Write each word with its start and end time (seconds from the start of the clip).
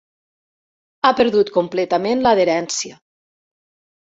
Ha 1.03 1.11
perdut 1.19 1.51
completament 1.57 2.25
l'adherència. 2.25 2.99